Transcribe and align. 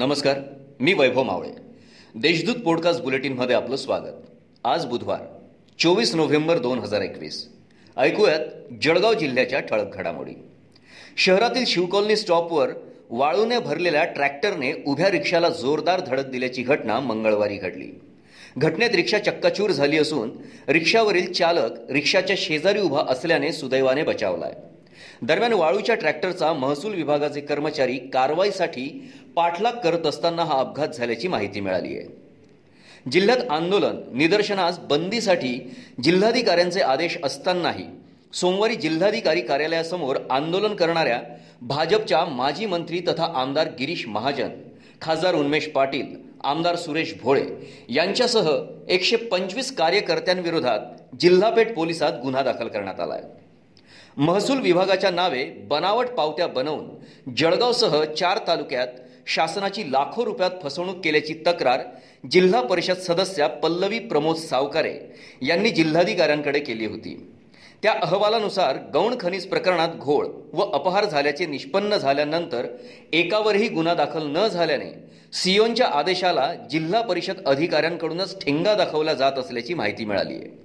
नमस्कार 0.00 0.40
मी 0.80 0.92
वैभव 0.92 1.22
मावळे. 1.22 1.50
देशदूत 2.14 2.54
पॉडकास्ट 2.54 3.00
बुलेटिनमध्ये 3.00 3.56
आपलं 3.56 3.76
स्वागत. 3.76 4.12
आज 4.64 4.86
बुधवार 4.86 5.20
चोवीस 5.78 6.14
नोव्हेंबर 6.14 6.58
दोन 6.58 6.78
हजार 6.78 7.00
एकवीस. 7.00 7.48
ऐकूयात 7.96 8.40
जळगाव 8.82 9.14
जिल्ह्याच्या 9.14 9.60
ठळक 9.60 9.94
घडामोडी. 9.94 10.32
शहरातील 11.16 11.64
शिवकॉलनी 11.64 12.16
स्टॉपवर 12.16 12.70
वाळूने 13.10 13.58
भरलेल्या 13.58 14.04
ट्रॅक्टरने 14.04 14.72
उभ्या 14.86 15.10
रिक्षाला 15.10 15.48
जोरदार 15.48 16.00
धडक 16.00 16.26
दिल्याची 16.26 16.62
घटना 16.62 17.00
मंगळवारी 17.00 17.56
घडली. 17.56 18.00
घटनेत 18.58 18.90
रिक्षा 18.94 19.18
चक्काचूर 19.18 19.70
झाली 19.70 19.98
असून 19.98 20.30
रिक्षावरील 20.68 21.32
चालक 21.32 21.90
रिक्षाच्या 21.90 22.36
शेजारी 22.38 22.80
उभा 22.80 23.02
असल्याने 23.08 23.52
सुदैवाने 23.52 24.02
बचावलाय. 24.02 24.52
दरम्यान 25.22 25.52
वाळूच्या 25.52 25.94
ट्रॅक्टरचा 25.94 26.52
महसूल 26.52 26.94
विभागाचे 26.94 27.40
कर्मचारी 27.40 27.96
कारवाईसाठी 28.12 28.88
पाठलाग 29.36 29.72
करत 29.84 30.06
असताना 30.06 30.44
हा 30.44 30.58
अपघात 30.60 30.88
झाल्याची 30.88 31.28
माहिती 31.28 31.60
मिळाली 31.60 31.96
आहे. 31.98 32.06
जिल्ह्यात 33.06 33.50
आंदोलन 33.50 33.96
निदर्शनास 34.12 34.78
बंदीसाठी 34.78 35.58
जिल्हाधिकाऱ्यांचे 36.04 36.80
आदेश 36.80 37.16
असतानाही 37.24 37.84
सोमवारी 38.32 38.74
जिल्हाधिकारी 38.74 39.40
कार्यालयासमोर 39.40 40.16
आंदोलन 40.30 40.74
करणाऱ्या 40.74 41.20
भाजपच्या 41.62 42.24
माजी 42.24 42.66
मंत्री 42.66 43.00
तथा 43.00 43.32
आमदार 43.34 43.68
गिरीश 43.78 44.06
महाजन 44.08 44.48
खासदार 45.00 45.34
उन्मेष 45.34 45.66
पाटील 45.68 46.14
आमदार 46.44 46.76
सुरेश 46.76 47.14
भोळे 47.22 47.44
यांच्यासह 47.88 48.50
एकशे 48.88 49.16
पंचवीस 49.16 49.74
कार्यकर्त्यांविरोधात 49.76 51.14
जिल्हापेठ 51.20 51.74
पोलिसात 51.74 52.12
गुन्हा 52.22 52.42
दाखल 52.42 52.68
करण्यात 52.68 53.00
आला 53.00 53.14
आहे 53.14 53.38
महसूल 54.20 54.58
विभागाच्या 54.60 55.10
नावे 55.10 55.44
बनावट 55.68 56.06
पावत्या 56.06 56.46
बनवून 56.46 57.34
जळगावसह 57.34 58.02
चार 58.18 58.38
तालुक्यात 58.46 58.86
शासनाची 59.26 59.82
लाखो 59.92 60.24
रुपयात 60.24 60.50
फसवणूक 60.62 61.00
केल्याची 61.04 61.34
तक्रार 61.46 61.80
जिल्हा 62.30 62.60
परिषद 62.62 62.96
सदस्या 62.96 63.46
पल्लवी 63.62 63.98
प्रमोद 63.98 64.36
सावकारे 64.36 64.94
यांनी 65.42 65.70
जिल्हाधिकाऱ्यांकडे 65.70 66.60
केली 66.60 66.86
होती. 66.86 67.14
त्या 67.82 67.92
अहवालानुसार 68.02 68.76
गौण 68.94 69.14
खनिज 69.20 69.46
प्रकरणात 69.46 69.94
घोळ 69.98 70.26
व 70.52 70.62
अपहार 70.70 71.04
झाल्याचे 71.04 71.46
निष्पन्न 71.46 71.96
झाल्यानंतर 71.96 72.66
एकावरही 73.12 73.68
गुन्हा 73.68 73.94
दाखल 73.94 74.26
न 74.26 74.46
झाल्याने 74.48 74.92
सियोनच्या 75.32 75.86
आदेशाला 75.88 76.52
जिल्हा 76.70 77.00
परिषद 77.02 77.40
अधिकाऱ्यांकडूनच 77.46 78.40
ठेंगा 78.40 78.74
दाखवला 78.74 79.14
जात 79.14 79.38
असल्याची 79.38 79.74
माहिती 79.74 80.04
मिळाली 80.04 80.34
आहे 80.34 80.58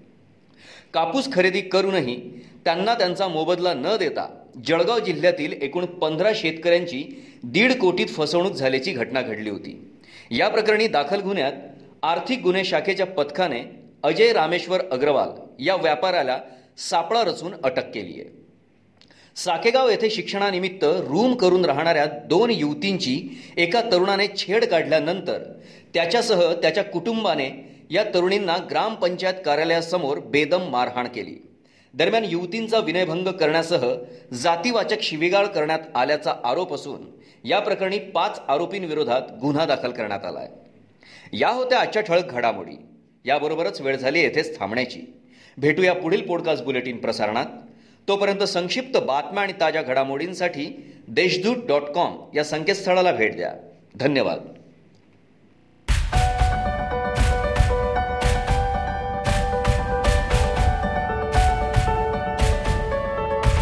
कापूस 0.93 1.31
खरेदी 1.33 1.61
करूनही 1.61 2.15
त्यांना 2.65 2.93
त्यांचा 2.93 3.27
मोबदला 3.27 3.73
न 3.73 3.95
देता 3.99 4.27
जळगाव 4.67 4.99
जिल्ह्यातील 4.99 5.53
एकूण 5.61 5.85
पंधरा 5.85 6.31
शेतकऱ्यांची 6.35 7.03
दीड 7.43 7.73
कोटीत 7.79 8.07
फसवणूक 8.07 8.53
झाल्याची 8.53 8.91
घटना 8.91 9.21
घडली 9.21 9.49
होती. 9.49 9.79
या 10.31 10.47
प्रकरणी 10.49 10.87
दाखल 10.87 11.19
गुन्ह्यात 11.19 11.51
आर्थिक 12.03 12.41
गुन्हे 12.41 12.63
शाखेच्या 12.63 13.05
पथकाने 13.05 13.61
अजय 14.03 14.33
रामेश्वर 14.33 14.81
अग्रवाल 14.91 15.29
या 15.59 15.75
व्यापाऱ्याला 15.75 16.39
सापळा 16.89 17.23
रचून 17.23 17.53
अटक 17.63 17.91
केली 17.91 18.21
आहे. 18.21 18.29
साकेगाव 19.35 19.89
येथे 19.89 20.09
शिक्षणानिमित्त 20.09 20.83
रूम 20.83 21.35
करून 21.35 21.65
राहणाऱ्या 21.65 22.05
दोन 22.05 22.49
युवतींची 22.49 23.19
एका 23.57 23.81
तरुणाने 23.81 24.27
छेड 24.27 24.65
काढल्यानंतर 24.65 25.43
त्याच्यासह 25.93 26.53
त्याच्या 26.53 26.83
कुटुंबाने 26.83 27.49
या 27.91 28.03
तरुणींना 28.13 28.57
ग्रामपंचायत 28.69 29.33
कार्यालयासमोर 29.45 30.19
बेदम 30.19 30.69
मारहाण 30.69 31.07
केली. 31.07 31.35
दरम्यान 31.95 32.25
युवतींचा 32.25 32.79
विनयभंग 32.79 33.27
करण्यासह 33.27 33.93
जातीवाचक 34.33 35.01
शिवीगाळ 35.01 35.45
करण्यात 35.45 35.79
आल्याचा 35.95 36.33
आरोप 36.43 36.73
असून 36.73 37.01
या 37.43 37.59
प्रकरणी 37.59 37.99
पाच 37.99 38.41
आरोपींविरोधात 38.47 39.21
गुन्हा 39.41 39.65
दाखल 39.65 39.91
करण्यात 39.91 40.25
आला 40.25 40.39
आहे 40.39 40.47
या 41.33 41.49
होत्या 41.49 41.79
आजच्या 41.79 42.01
ठळक 42.01 42.31
घडामोडी. 42.31 42.75
याबरोबरच 43.25 43.81
वेळ 43.81 43.97
झाली 43.97 44.19
येथेच 44.19 44.59
थांबण्याची. 44.59 45.01
भेटूया 45.57 45.93
पुढील 45.93 46.27
पॉडकास्ट 46.27 46.63
बुलेटिन 46.63 46.97
प्रसारणात. 46.97 47.45
तोपर्यंत 48.07 48.43
संक्षिप्त 48.43 48.97
बातम्या 48.97 49.43
आणि 49.43 49.53
ताज्या 49.61 49.81
घडामोडींसाठी 49.81 50.93
देशदूत 51.07 51.55
डॉट 51.67 51.81
कॉम 51.81 52.17
या 52.35 52.43
संकेतस्थळाला 52.43 53.11
भेट 53.11 53.35
द्या. 53.35 53.53
धन्यवाद. 53.95 54.54